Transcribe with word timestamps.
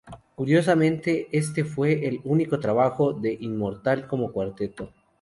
Curiosamente 0.35 1.27
este 1.31 1.63
fue 1.63 2.07
el 2.07 2.21
único 2.23 2.59
trabajo 2.59 3.13
de 3.13 3.37
Immortal 3.39 4.07
como 4.07 4.31
cuarteto. 4.31 4.89